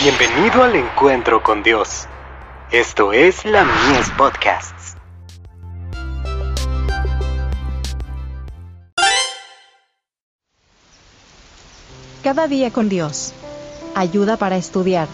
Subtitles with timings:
[0.00, 2.06] Bienvenido al encuentro con Dios.
[2.70, 4.94] Esto es la Mies Podcasts.
[12.22, 13.32] Cada día con Dios.
[13.96, 15.08] Ayuda para estudiar.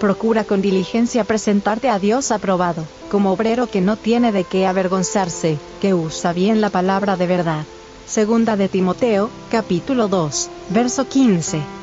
[0.00, 5.58] Procura con diligencia presentarte a Dios aprobado, como obrero que no tiene de qué avergonzarse,
[5.80, 7.64] que usa bien la palabra de verdad.
[8.08, 11.77] Segunda de Timoteo, capítulo 2, verso 15.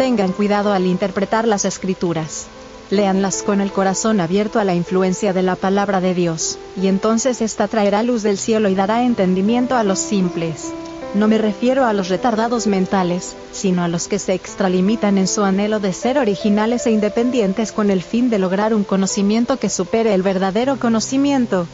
[0.00, 2.46] Tengan cuidado al interpretar las escrituras.
[2.88, 7.42] Léanlas con el corazón abierto a la influencia de la palabra de Dios, y entonces
[7.42, 10.72] ésta traerá luz del cielo y dará entendimiento a los simples.
[11.12, 15.44] No me refiero a los retardados mentales, sino a los que se extralimitan en su
[15.44, 20.14] anhelo de ser originales e independientes con el fin de lograr un conocimiento que supere
[20.14, 21.66] el verdadero conocimiento.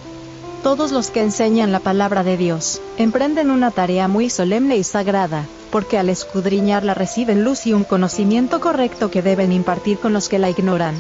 [0.65, 5.45] Todos los que enseñan la palabra de Dios, emprenden una tarea muy solemne y sagrada,
[5.71, 10.39] porque al escudriñarla reciben luz y un conocimiento correcto que deben impartir con los que
[10.39, 10.95] la ignoran.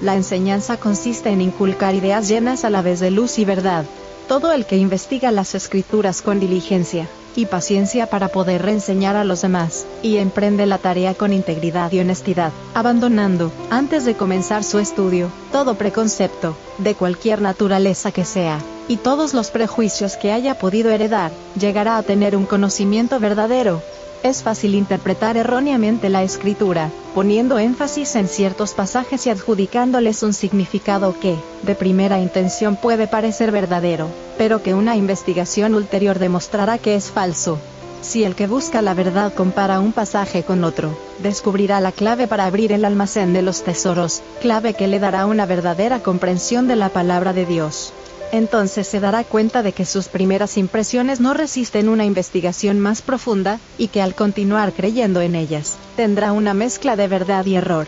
[0.00, 3.84] La enseñanza consiste en inculcar ideas llenas a la vez de luz y verdad.
[4.28, 9.42] Todo el que investiga las escrituras con diligencia y paciencia para poder reenseñar a los
[9.42, 15.30] demás, y emprende la tarea con integridad y honestidad, abandonando, antes de comenzar su estudio,
[15.52, 18.58] todo preconcepto, de cualquier naturaleza que sea,
[18.88, 23.82] y todos los prejuicios que haya podido heredar, llegará a tener un conocimiento verdadero,
[24.22, 31.18] es fácil interpretar erróneamente la escritura, poniendo énfasis en ciertos pasajes y adjudicándoles un significado
[31.18, 37.10] que, de primera intención puede parecer verdadero, pero que una investigación ulterior demostrará que es
[37.10, 37.58] falso.
[38.02, 42.46] Si el que busca la verdad compara un pasaje con otro, descubrirá la clave para
[42.46, 46.88] abrir el almacén de los tesoros, clave que le dará una verdadera comprensión de la
[46.88, 47.92] palabra de Dios
[48.32, 53.58] entonces se dará cuenta de que sus primeras impresiones no resisten una investigación más profunda,
[53.78, 57.86] y que al continuar creyendo en ellas, tendrá una mezcla de verdad y error.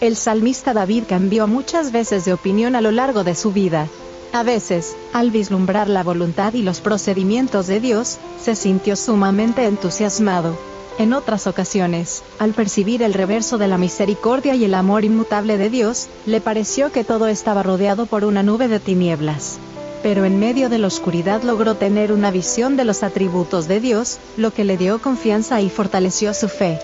[0.00, 3.88] El salmista David cambió muchas veces de opinión a lo largo de su vida.
[4.32, 10.71] A veces, al vislumbrar la voluntad y los procedimientos de Dios, se sintió sumamente entusiasmado.
[10.98, 15.70] En otras ocasiones, al percibir el reverso de la misericordia y el amor inmutable de
[15.70, 19.58] Dios, le pareció que todo estaba rodeado por una nube de tinieblas.
[20.02, 24.18] Pero en medio de la oscuridad logró tener una visión de los atributos de Dios,
[24.36, 26.78] lo que le dio confianza y fortaleció su fe.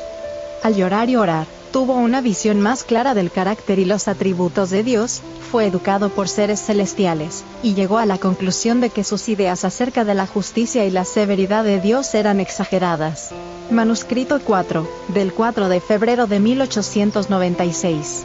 [0.63, 4.83] Al llorar y orar, tuvo una visión más clara del carácter y los atributos de
[4.85, 5.21] Dios,
[5.51, 10.05] fue educado por seres celestiales, y llegó a la conclusión de que sus ideas acerca
[10.05, 13.33] de la justicia y la severidad de Dios eran exageradas.
[13.71, 18.25] Manuscrito 4, del 4 de febrero de 1896.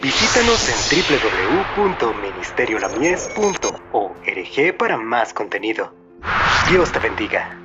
[0.00, 0.76] Visítanos en
[1.76, 5.92] www.ministeriolamies.org para más contenido.
[6.70, 7.61] Dios te bendiga.